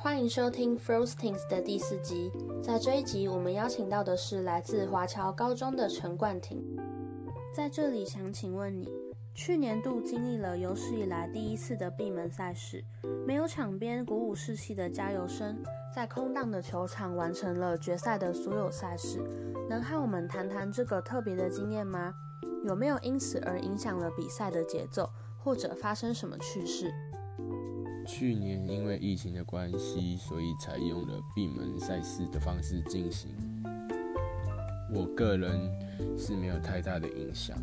[0.00, 2.30] 欢迎收听 Frostings 的第四集。
[2.62, 6.64] 在这一集，我们邀请到的是来自华侨高中的陈冠廷。
[7.54, 8.88] 在这里，想请问你，
[9.34, 12.82] 去年度经历了有史以来第一次的闭门赛事，
[13.26, 15.56] 没有场边鼓舞士气的加油声，
[15.94, 19.20] 在空荡的球场完成了决赛的所有赛事，
[19.68, 22.14] 能和我们谈谈这个特别的经验吗？
[22.64, 26.90] 有没有因此而影响了比赛的节奏，或者发生什么趣事？
[28.06, 33.30] 去年因为疫情的关系，所以采用了闭门赛事的方式进行。
[34.90, 35.70] 我个人
[36.18, 37.54] 是没有太大的影响，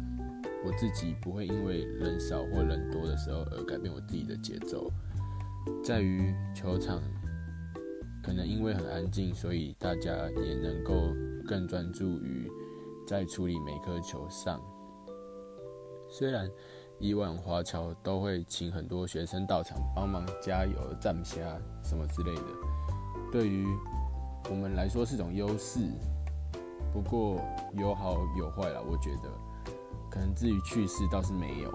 [0.63, 4.91] 我自己不会因为人少或人多的时候而改变我自己的节奏。
[5.83, 7.01] 在于球场，
[8.23, 11.11] 可能因为很安静，所以大家也能够
[11.47, 12.51] 更专注于
[13.07, 14.59] 在处理每颗球上。
[16.09, 16.49] 虽然。
[16.97, 21.41] 以往华侨都会请很多学生到场帮忙加油、站虾
[21.83, 22.41] 什么之类的，
[23.33, 23.67] 对于
[24.49, 25.81] 我们来说是种优势。
[26.93, 27.41] 不过
[27.73, 29.29] 有好有坏啦，我觉得，
[30.09, 31.73] 可能至于趣事倒是没有。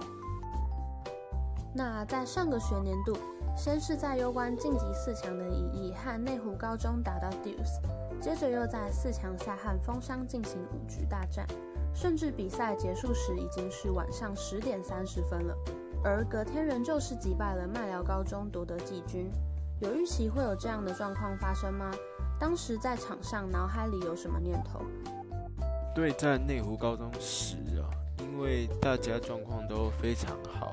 [1.71, 3.15] 那在上个学年度，
[3.55, 7.79] 先是在攸关晋级四强的乙乙和内湖高中打到 Deuce，
[8.21, 11.45] 接着又在四强赛和风商进行五局大战。
[11.93, 15.53] 甚至比赛结束时已经是晚上十点三十分了，
[16.01, 19.29] 而隔天仍旧是击败了麦寮高中夺得季军。
[19.81, 21.91] 有预期会有这样的状况发生吗？
[22.39, 24.79] 当时在场上脑海里有什么念头？
[25.93, 30.71] 对战内湖高中时啊，因为大家状况都非常好，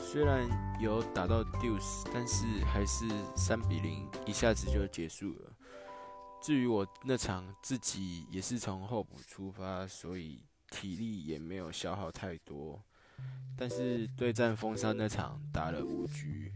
[0.00, 0.48] 虽然
[0.80, 3.04] 有打到 deuce，但是还是
[3.36, 5.45] 三比零，一下子就结束了。
[6.46, 12.80] 至于我那场自己也是从候补出发，所以体力也没有消耗太多。
[13.56, 16.52] 但是对战风山那场打了五局，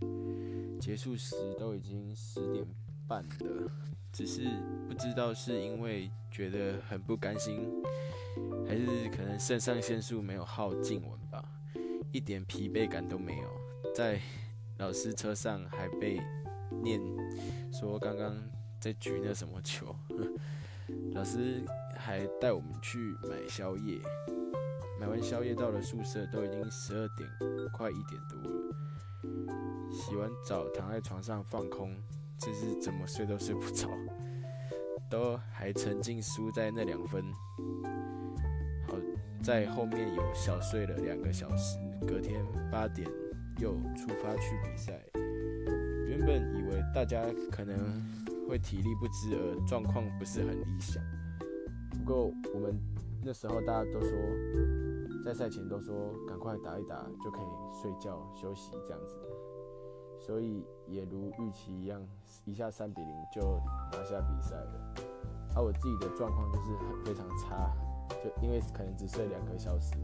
[0.81, 2.65] 结束时都已经十点
[3.09, 3.69] 半了，
[4.13, 4.49] 只是
[4.87, 7.69] 不知道是因为觉得很不甘心，
[8.69, 11.45] 还是可能肾上腺素没有耗尽完吧，
[12.13, 13.51] 一点疲惫感都没有。
[13.93, 14.21] 在
[14.79, 16.21] 老师车上还被
[16.81, 17.01] 念
[17.73, 18.41] 说刚刚。
[18.81, 19.95] 在举那什么球，
[21.13, 21.63] 老师
[21.95, 22.99] 还带我们去
[23.29, 24.01] 买宵夜。
[24.99, 27.29] 买完宵夜到了宿舍，都已经十二点
[27.73, 28.77] 快一点多了。
[29.93, 31.95] 洗完澡躺在床上放空，
[32.39, 33.89] 真是怎么睡都睡不着，
[35.11, 37.23] 都还沉浸输在那两分。
[38.87, 38.95] 好
[39.43, 43.07] 在后面有小睡了两个小时，隔天八点
[43.59, 45.01] 又出发去比赛。
[46.09, 48.30] 原本以为大家可能。
[48.51, 51.01] 会体力不支而状况不是很理想。
[51.97, 52.77] 不过我们
[53.25, 54.11] 那时候大家都说，
[55.25, 59.17] 在赛前都说赶快打一打就可以睡觉休息这样子，
[60.19, 62.05] 所以也如预期一样，
[62.45, 63.41] 一下三比零就
[63.93, 64.95] 拿下比赛了。
[65.55, 67.73] 而我自己的状况就是很非常差，
[68.11, 69.95] 就因为可能只睡两个小时，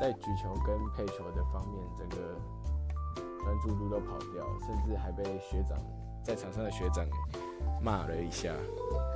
[0.00, 2.16] 在举球跟配球的方面，整个
[3.44, 5.78] 专注度都跑掉，甚至还被学长。
[6.30, 7.04] 在场上的学长
[7.82, 8.54] 骂了一下，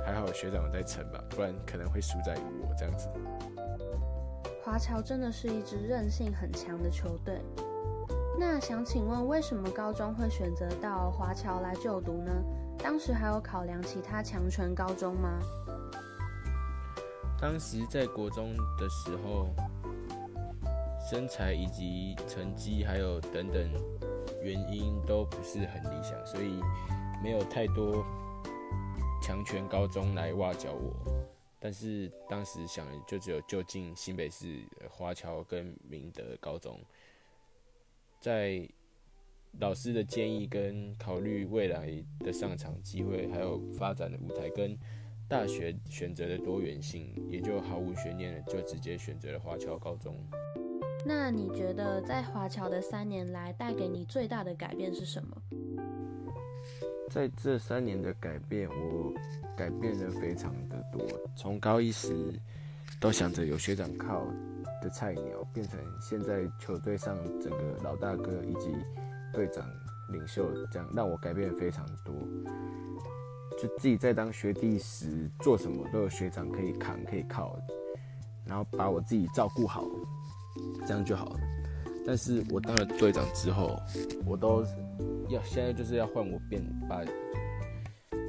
[0.05, 3.07] 还好学长在撑吧，不然可能会输在于我这样子。
[4.61, 7.39] 华侨真的是一支韧性很强的球队。
[8.37, 12.33] 那想请问，为什么高中会选择到华侨来就读呢？
[12.79, 15.39] 当时还有考量其他强权高中吗？
[17.39, 19.47] 当时在国中的时候，
[21.09, 23.71] 身材以及成绩还有等等
[24.43, 26.59] 原因都不是很理想，所以。
[27.25, 28.05] 没有太多
[29.19, 30.93] 强权高中来挖角我，
[31.59, 36.79] 但是当时想就只有就近新北市华侨跟明德高中，
[38.21, 38.69] 在
[39.59, 44.77] 老师的建议跟考虑未来的上场机会，还有发展的舞台跟
[45.27, 50.15] 大学选择的多元性，也就毫无悬念的就直接选择了华侨高中。
[51.03, 55.35] 那你觉得在华侨的三年来带给你最大的改变是什么？
[57.15, 59.13] 在这三年的改变，我
[59.55, 61.01] 改变的非常的多。
[61.33, 62.13] 从高一时
[62.99, 64.27] 都想着有学长靠
[64.81, 68.75] 的菜鸟，变成现在球队上整个老大哥以及
[69.33, 69.65] 队长
[70.11, 72.13] 领袖，这样让我改变非常多。
[73.57, 77.57] 就自己在当学弟时，做什么都有学长可以扛可以靠，
[78.45, 79.85] 然后把我自己照顾好，
[80.85, 81.39] 这样就好了。
[82.05, 83.79] 但是我当了队长之后，
[84.25, 84.65] 我都。
[85.29, 87.03] 要现在就是要换我变把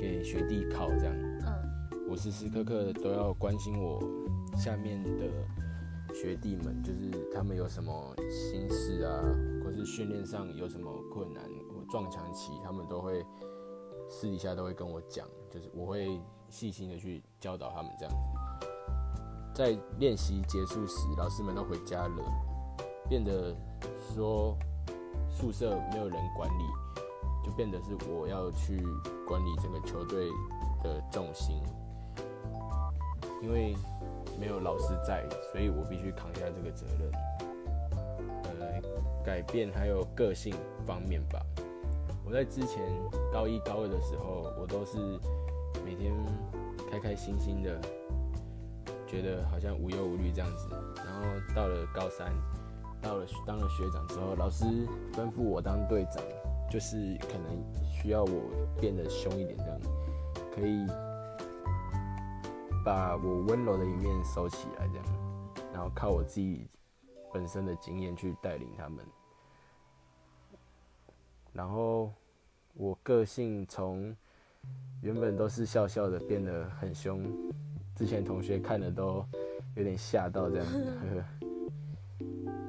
[0.00, 1.14] 给学弟考这样，
[1.46, 4.00] 嗯，我时时刻刻都要关心我
[4.56, 5.26] 下面的
[6.14, 9.22] 学弟们，就是他们有什么心事啊，
[9.64, 11.42] 或是训练上有什么困难
[11.74, 13.24] 我撞墙期，他们都会
[14.08, 18.18] 私底下都会跟我讲，就是我会细心的去教导他们这样子。
[19.54, 22.24] 在练习结束时，老师们都回家了，
[23.08, 23.56] 变得
[24.14, 24.56] 说
[25.30, 26.64] 宿舍没有人管理，
[27.44, 28.82] 就变得是我要去
[29.26, 30.28] 管理整个球队
[30.82, 31.62] 的重心。
[33.42, 33.76] 因为
[34.40, 37.12] 没有老师在，所以我必须扛下这个责任。
[38.44, 40.54] 呃，改变还有个性
[40.86, 41.40] 方面吧。
[42.24, 42.82] 我在之前
[43.32, 44.96] 高一高二的时候，我都是
[45.84, 46.12] 每天
[46.90, 47.80] 开开心心的，
[49.06, 50.68] 觉得好像无忧无虑这样子。
[50.96, 51.22] 然后
[51.54, 52.32] 到了高三，
[53.02, 54.64] 到了当了学长之后，老师
[55.12, 56.22] 吩咐我当队长，
[56.70, 57.62] 就是可能
[57.92, 58.50] 需要我
[58.80, 59.80] 变得凶一点这样，
[60.54, 60.86] 可以。
[62.84, 65.04] 把我温柔的一面收起来，这样，
[65.72, 66.68] 然后靠我自己
[67.34, 69.04] 本身的经验去带领他们。
[71.52, 72.12] 然后
[72.74, 74.14] 我个性从
[75.02, 77.24] 原本都是笑笑的，变得很凶，
[77.96, 79.26] 之前同学看了都
[79.74, 81.24] 有点吓到这样子。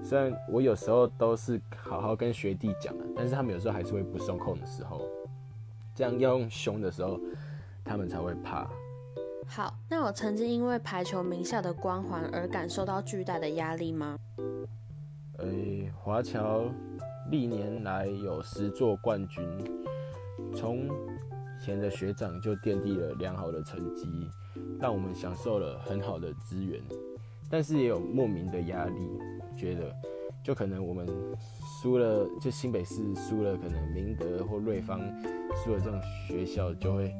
[0.07, 5.01] 虽然我有时候都是好好跟学弟讲了，但是他们有时候还是会不受控的时候，
[5.94, 7.19] 这样要用凶的时候，
[7.83, 8.65] 他们才会怕。
[9.45, 14.15] 好，那我曾经因为排球名校的光环而感受到巨大的压力吗？
[15.39, 15.45] 呃，
[16.01, 16.63] 华侨
[17.30, 19.45] 历年来有十座冠军，
[20.56, 20.88] 从
[21.60, 24.07] 前的学长就奠定了良好的成绩，
[24.80, 26.81] 让我们享受了很好的资源，
[27.50, 29.19] 但是也有莫名的压力，
[29.57, 29.94] 觉得
[30.44, 31.06] 就可能我们
[31.81, 35.00] 输了，就新北市输了，可能明德或瑞芳
[35.56, 37.13] 输了这种学校就会。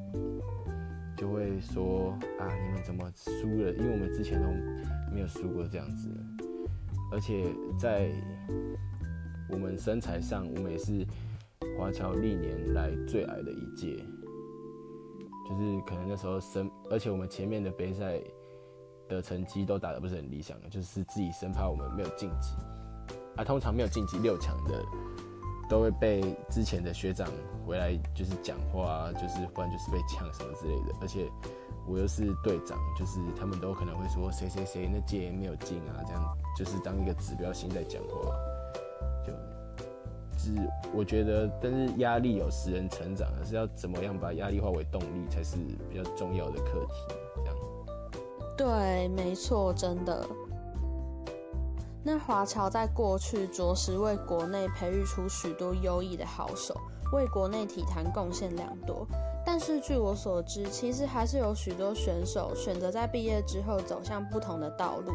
[1.19, 3.74] 就会说啊，你们怎么输了？
[3.74, 4.48] 因为我们之前都
[5.12, 6.07] 没有输过这样子，
[7.12, 7.44] 而且
[7.75, 8.12] 在
[9.50, 11.04] 我们身材上，我们也是
[11.75, 13.95] 华侨历年来最矮的一届，
[15.50, 18.22] 就是可能那时候生，而且我们前面的杯赛
[19.07, 22.54] 的成绩都打得不是很理想，就是自己生怕我们没有晋级，
[23.36, 24.83] 啊，通常没有晋级六强的。
[25.69, 27.27] 都会被之前的学长
[27.65, 30.95] 回来就是讲话，就是不然就是被呛什么之类的。
[31.01, 31.30] 而且
[31.86, 36.24] 我又是队长，就是他们都可能会说谁谁谁那届没有进啊，这样
[36.57, 38.33] 就是当一个指标性在讲话。
[39.25, 39.33] 就，
[40.39, 40.54] 是
[40.95, 45.57] 我觉得，但是压力有使人成长，而是要怎么样把压力化为动力才是
[45.89, 47.13] 比较重要的课题。
[48.57, 50.27] 对，没错，真的。
[52.04, 56.74] 那华侨在过去着实为国内培育出许多优异的好手，
[57.13, 59.06] 为国内体坛贡献良多。
[59.45, 65.12] 但是据我所知，其实还是有许多选手选择在毕业之后走向不同的道路，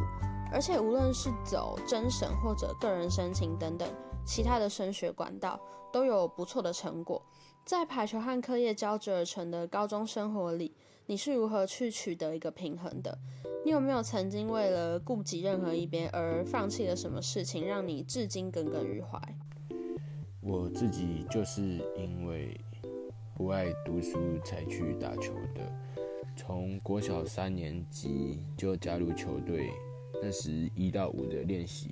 [0.53, 3.89] 而且无论是走真审或者个人申请等等
[4.25, 5.59] 其他的升学管道，
[5.91, 7.21] 都有不错的成果。
[7.65, 10.75] 在排球和课业交织而成的高中生活里，
[11.07, 13.19] 你是如何去取得一个平衡的？
[13.65, 19.21] 你有没有曾经为了顾及任何一边而放弃了什么事情，让你至今耿耿于怀？
[20.41, 21.63] 我自己就是
[21.97, 22.59] 因为
[23.35, 25.73] 不爱读书才去打球的。
[26.37, 29.71] 从国小三年级就加入球队，
[30.23, 31.91] 那时一到五的练习，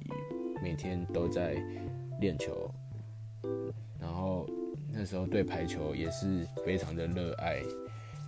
[0.62, 1.62] 每天都在
[2.21, 2.71] 练球。
[3.99, 4.49] 然后
[4.88, 7.61] 那时候对排球也是非常的热爱。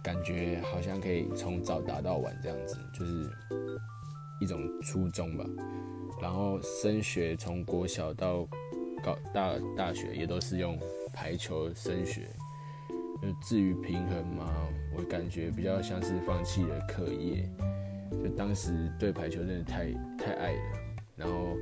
[0.02, 3.30] 感觉好像可以从早打到晚这样子，就是
[4.40, 5.44] 一种初衷吧。
[6.20, 8.44] 然后升学从国小到
[9.02, 10.76] 高大大学也都是用
[11.12, 12.28] 排球升学。
[13.22, 14.52] 就至于平衡嘛，
[14.96, 17.48] 我感觉比较像是放弃了课业。
[18.10, 20.60] 就当时对排球真的太太爱了，
[21.14, 21.56] 然后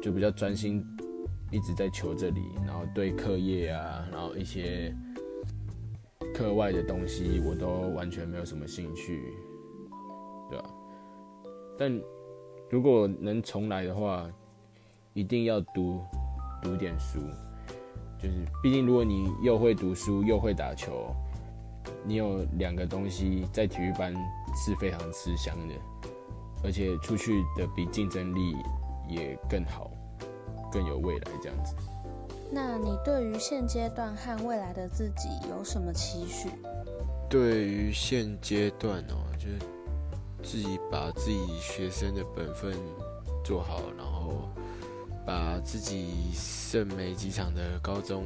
[0.00, 0.82] 就比较专心
[1.50, 4.94] 一直在球这里，然后对课业啊，然后一些。
[6.34, 9.32] 课外的东西我都完全没有什么兴趣，
[10.50, 10.64] 对吧？
[11.78, 12.02] 但
[12.68, 14.28] 如果能重来的话，
[15.12, 16.00] 一定要读
[16.60, 17.20] 读点书。
[18.20, 21.14] 就是，毕竟如果你又会读书又会打球，
[22.04, 24.12] 你有两个东西在体育班
[24.56, 25.74] 是非常吃香的，
[26.64, 28.56] 而且出去的比竞争力
[29.08, 29.88] 也更好，
[30.72, 31.76] 更有未来这样子。
[32.50, 36.48] 那你对于现阶段和未来的自己有什么期许？
[37.28, 39.58] 对于现阶段哦，就是
[40.42, 42.72] 自己把自己学生的本分
[43.44, 44.48] 做好，然后
[45.26, 48.24] 把自己剩没几场的高中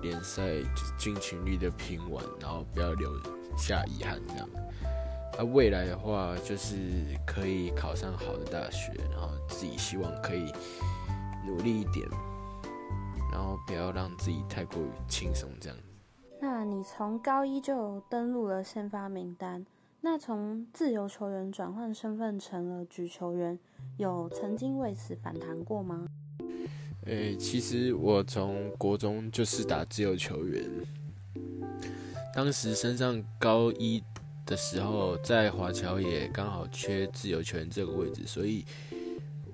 [0.00, 0.42] 联赛
[0.76, 3.10] 就尽全力的拼完，然后不要留
[3.58, 4.48] 下遗憾这样。
[5.38, 6.76] 啊，未来的话就是
[7.26, 10.52] 可以考上好的大学，然后自己希望可以
[11.46, 12.06] 努力一点，
[13.36, 15.84] 然后不要让自己太过于轻松这样子。
[16.40, 19.66] 那你从高一就登录了先发名单，
[20.00, 23.58] 那从自由球员转换身份成了举球员，
[23.98, 26.06] 有曾经为此反弹过吗？
[27.04, 30.70] 诶，其实我从国中就是打自由球员，
[32.34, 34.02] 当时升上高一
[34.46, 38.64] 的时候，在华侨也刚好缺自由球员这个位置，所以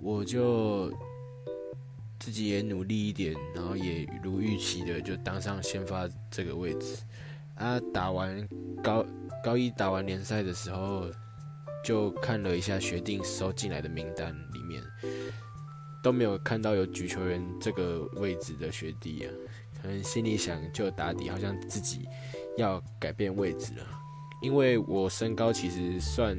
[0.00, 0.88] 我就
[2.22, 7.02] 自己也努力一点，然后也如预期的就当上先发这个位置。
[7.56, 8.48] 啊，打完
[8.80, 9.04] 高
[9.42, 11.10] 高一打完联赛的时候，
[11.84, 14.80] 就看了一下学弟收进来的名单里面。
[16.00, 19.28] 都没有看到有举球员这个位置的学弟啊，
[19.80, 22.08] 可能心里想就打底，好像自己
[22.56, 23.84] 要改变位置了。
[24.40, 26.36] 因为我身高其实算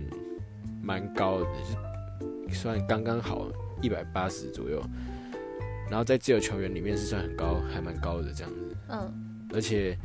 [0.81, 3.49] 蛮高的，算刚刚好
[3.81, 4.81] 一百八十左右，
[5.93, 8.75] 然后在自由球员里面是算很高，还蛮高的这样子。
[8.89, 9.95] 嗯，而且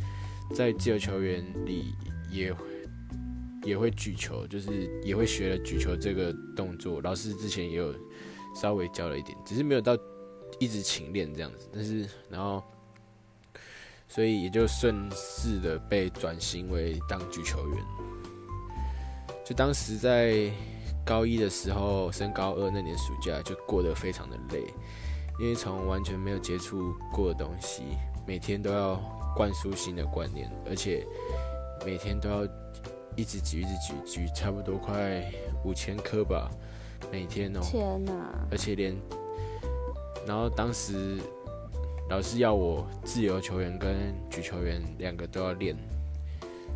[0.54, 1.94] 在自由球员里
[2.30, 2.54] 也
[3.64, 7.00] 也会举球，就是也会学了举球这个动作。
[7.00, 7.94] 老师之前也有。
[8.54, 9.96] 稍微教了一点，只是没有到
[10.58, 11.68] 一直勤练这样子。
[11.72, 12.60] 但是，然后，
[14.08, 17.84] 所以也就顺势的被转型为当举球员。
[19.44, 20.50] 就当时在
[21.04, 24.64] 高一的时候，升高二那年暑假就过得非常的累，
[25.38, 27.82] 因为从完全没有接触过的东西，
[28.26, 29.00] 每天都要
[29.36, 31.06] 灌输新的观念，而且
[31.86, 32.44] 每天都要
[33.16, 35.24] 一直举，一直举，举差不多快
[35.64, 36.50] 五千颗吧。
[37.12, 38.12] 每天哦，天哪！
[38.50, 38.96] 而且连，
[40.26, 41.16] 然后当时
[42.10, 45.76] 老师要我自由球员跟举球员两个都要练，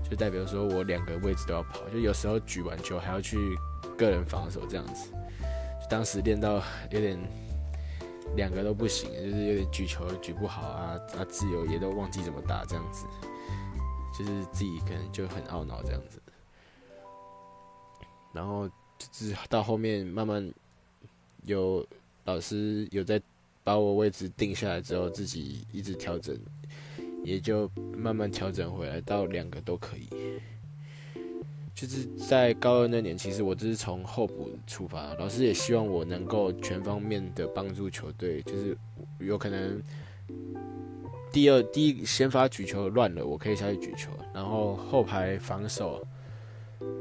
[0.09, 3.37] 就代表说我两个位置都要跑，就有时候举完球还要去
[3.99, 5.11] 个人防守这样子。
[5.81, 7.19] 就当时练到有点
[8.37, 13.07] 两个都不行，就是有点举球举不好啊啊，自由也都忘记怎么打这样子，
[14.19, 16.21] 就是自己可能就很懊恼这样子，
[18.33, 18.71] 然后。
[18.99, 20.49] 就是到后面慢慢
[21.45, 21.85] 有
[22.25, 23.21] 老师有在
[23.65, 26.39] 把我位置定下来之后，自己一直调整，
[27.25, 30.09] 也就慢慢调整回来到两个都可以。
[31.87, 38.77] 就是在高二那年，其实我就是从候补出发，老师也希望我能够全方面的帮助球队，就是
[39.19, 39.83] 有可能
[41.33, 46.07] 第二第一先发举球乱了，我可以下去举球，然后后排防守。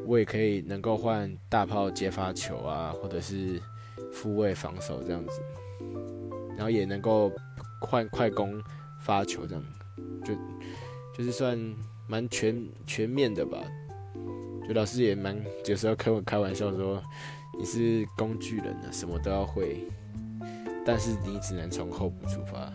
[0.05, 3.59] 我也可以能够换大炮接发球啊，或者是
[4.11, 5.41] 复位防守这样子，
[6.55, 7.31] 然后也能够
[7.79, 8.61] 换快攻
[8.99, 9.63] 发球这样，
[10.23, 10.35] 就
[11.17, 11.57] 就是算
[12.07, 13.57] 蛮全全面的吧。
[14.67, 17.01] 就老师也蛮有时候开我开玩笑说，
[17.57, 19.87] 你是工具人啊，什么都要会，
[20.85, 22.71] 但是你只能从后补出发，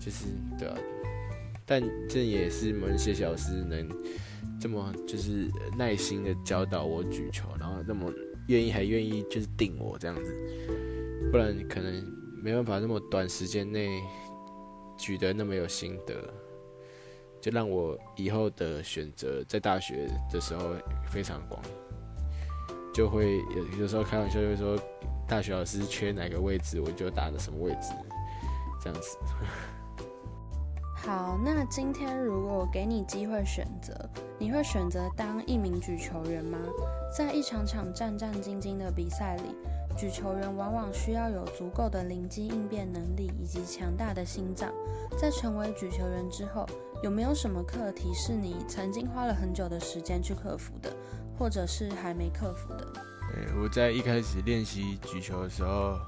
[0.00, 0.26] 就是
[0.58, 0.76] 对啊。
[1.66, 3.88] 但这也是某些小师能。
[4.60, 8.10] 这么就是耐心的教导我举球，然后那么
[8.48, 10.34] 愿意还愿意就是定我这样子，
[11.30, 12.02] 不然可能
[12.42, 14.00] 没办法那么短时间内
[14.96, 16.14] 举得那么有心得，
[17.44, 20.70] 就让我以后的选择在大学的时候
[21.10, 21.60] 非常广，
[22.94, 24.78] 就会有有时候开玩笑就会说
[25.28, 27.92] 大学老师缺哪个位置，我就打的什么位置，
[28.82, 29.18] 这样子。
[30.96, 33.94] 好，那今天如果我给你机会选择，
[34.38, 36.58] 你会选择当一名举球员吗？
[37.14, 39.54] 在一场场战战兢兢的比赛里，
[39.94, 44.72] 举球员往往需要有足够的灵机应变能力以及强大的心脏。
[45.18, 46.64] 在成为举球员之后，
[47.04, 50.90] 有没有什么课题是你曾经花了很久的时间去克服的，
[51.38, 52.92] 或者是还没克服的？
[53.30, 55.98] 对，我在一开始练习举球的时候，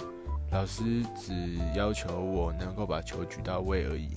[0.53, 0.83] 老师
[1.15, 1.35] 只
[1.77, 4.09] 要求我能够把球举到位而已。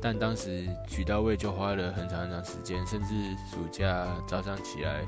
[0.00, 3.08] 但当时举到位就花了很长很长时间，甚至
[3.50, 5.04] 暑假早上起来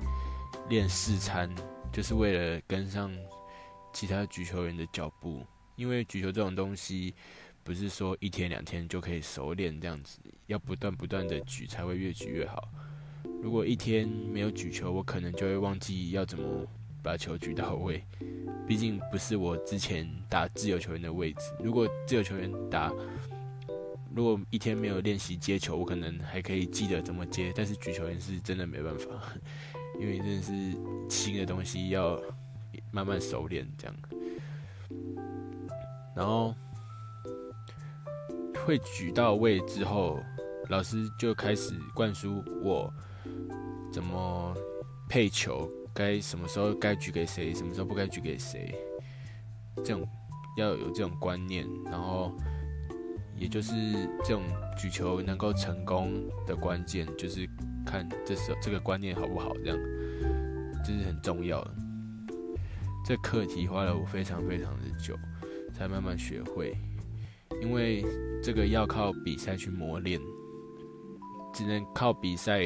[0.68, 1.48] 练四餐，
[1.92, 3.16] 就是为了跟上
[3.92, 5.46] 其他举球员的脚步。
[5.76, 7.14] 因为举球这种东西，
[7.66, 12.68] 不是说一天两天就可以熟练这样子，要不断不断的举才会越举越好。
[13.42, 16.64] 如果一天没有举球，我可能就会忘记要怎么
[17.02, 18.04] 把球举到位。
[18.66, 21.40] 毕竟不是我之前打自由球员的位置。
[21.58, 22.92] 如果自由球员打。
[24.14, 29.08] 如果一天没有练习接球，我可能还可以记得怎么接，但是举球员是真的没办法，
[30.00, 30.52] 因为真的是
[31.10, 32.18] 新的东西要
[32.90, 33.94] 慢慢熟练这样。
[36.14, 36.54] 然后
[38.66, 40.18] 会举到位之后，
[40.70, 42.92] 老师就开始灌输我
[43.92, 44.52] 怎么
[45.08, 48.74] 配球，该什么时候该举给谁，什么时候不该举给谁，
[49.76, 50.04] 这种
[50.58, 52.36] 要有这种观念，然后
[53.36, 53.72] 也就是
[54.24, 54.42] 这种
[54.76, 57.48] 举球能够成功的关键，就是
[57.86, 59.78] 看这时候这个观念好不好，这样
[60.84, 61.70] 这是很重要的。
[63.04, 65.16] 这课题花了我非常非常的久，
[65.72, 66.76] 才慢慢学会，
[67.66, 68.04] 因为
[68.42, 70.20] 这个要靠比赛去磨练，
[71.52, 72.62] 只能靠比赛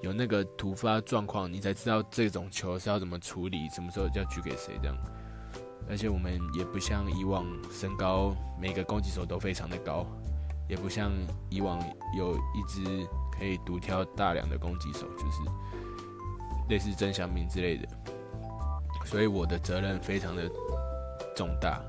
[0.00, 4.96] 有那个突发状况，你才知道这种球是要怎么处理，什么时候要举给谁这样。
[5.88, 10.06] 而且我们也不像以往身高每个攻击手都非常的高，
[10.68, 11.10] 也不像
[11.50, 11.80] 以往
[12.16, 12.84] 有一支
[13.36, 15.38] 可以独挑大梁的攻击手，就是
[16.70, 17.88] 类似曾祥明之类的。
[19.04, 20.48] 所以我的责任非常的
[21.34, 21.82] 重大，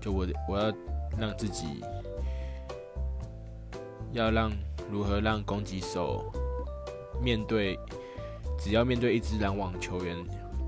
[0.00, 0.72] 就我我要
[1.18, 1.82] 让自己
[4.12, 4.50] 要让
[4.90, 6.32] 如何让攻击手
[7.22, 7.78] 面对，
[8.58, 10.16] 只要面对一支篮网球员，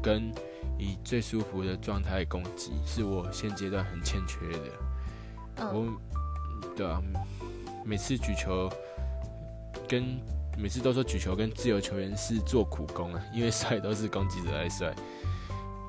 [0.02, 0.33] 跟
[0.78, 5.69] 以最舒服的状态攻击，是我现阶段很欠缺的。
[5.73, 5.87] 我，
[6.76, 7.00] 对啊，
[7.85, 8.71] 每次举球
[9.88, 10.19] 跟
[10.59, 14.95] 每次都说举球跟自由球员是做苦工啊，因为帅都是攻击者来帅。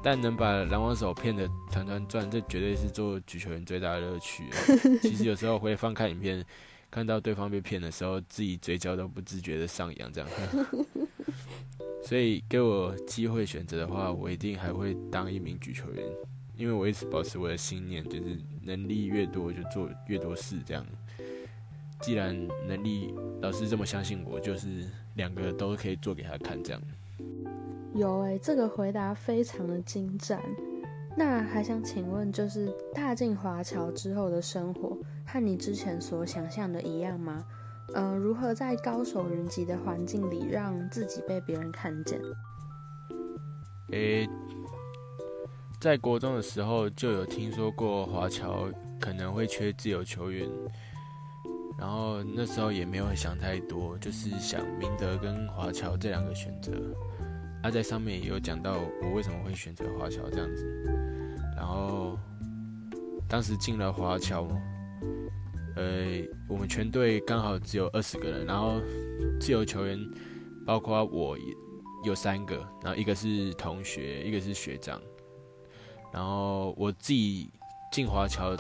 [0.10, 4.46] 但能把篮网手骗得团团转，这绝对是做举球员最大的乐趣。
[5.04, 6.42] 其实有时候会翻看影片，
[6.90, 10.30] 看到对方被骗的时候，自己嘴角都不自觉的上扬，这样。
[12.02, 16.02] 所以给我机会选择的话，我一定还会当一名举球员，
[16.56, 20.56] 因为我一直保持我的信念，就是能力越多就做越多事。
[20.66, 20.86] 这样，
[22.00, 22.34] 既然
[22.66, 24.86] 能力老师这么相信我，就是
[25.16, 26.82] 两个都可以做给他看，这样。
[27.98, 30.40] 有诶，这个回答非常的精湛。
[31.18, 37.44] 那还想请问，就是踏进华侨之后的生活，和你之前所想象的一样吗？
[37.96, 42.22] 嗯，如何在高手云集的环境里，让自己被别人看见？
[43.92, 44.30] 诶，
[45.82, 48.68] 在国中的时候就有听说过华侨
[49.00, 50.48] 可能会缺自由球员，
[51.80, 56.74] 然后那时候也没有想太多，就是想明德跟华侨这两个选择。
[57.68, 60.66] 他在上面也有讲到我为什么会选择华侨这样子，
[61.54, 62.18] 然后
[63.28, 64.48] 当时进了华侨，
[65.76, 68.80] 呃，我们全队刚好只有二十个人，然后
[69.42, 70.00] 自由球员
[70.66, 71.38] 包括我
[72.06, 75.02] 有三个，然后一个是同学，一个是学长，
[76.14, 77.52] 然后我自己
[77.92, 78.56] 进华侨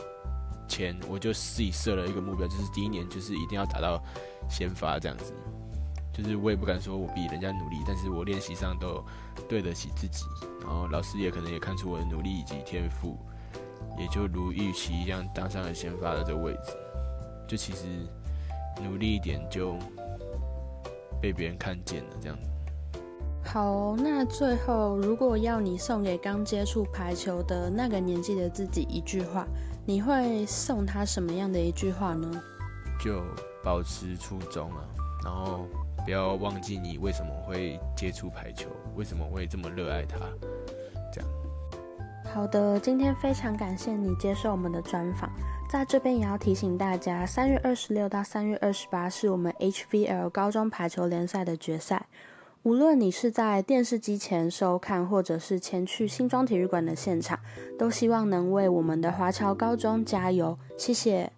[0.67, 4.03] 前，我就自己设了一个目标，就是第一年就是一定要达到
[4.49, 5.33] 先发这样子。
[6.17, 9.03] 就是我也不敢说我比人家努力，但是我练习上都
[9.47, 10.25] 对得起自己，
[10.61, 13.15] 然后老师也可能也看出我的努力以及天赋，
[13.99, 16.75] 也就如预期一样当上了先发的这个位置。
[17.47, 17.85] 就其实
[18.83, 19.77] 努力一点就
[21.21, 22.37] 被别人看见了，这样。
[23.45, 29.45] 好，那最后如果要你送给刚接触排球的那个年纪的自己一句话，
[29.85, 32.27] 你会送他什么样的一句话呢？
[32.99, 33.21] 就
[33.63, 34.81] 保持初衷啊，
[35.23, 35.67] 然后。
[36.07, 40.17] 不要忘记你为什么会接触排球，为什么会这么热爱它。
[41.11, 41.29] 这样。
[42.23, 45.29] 好的，今天非常感谢你接受我们的专访，
[45.69, 52.05] 在这边也要提醒大家，三月二十六到三月二十八是我们 HVL 高中排球联赛的决赛。
[52.63, 57.37] 无论你是在电视机前收看，或者是前去新庄体育馆的现场，
[57.77, 60.57] 都希望能为我们的华侨高中加油。
[60.77, 61.33] 谢谢。